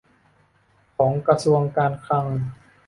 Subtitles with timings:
[0.95, 2.25] ของกระทรวงการคลัง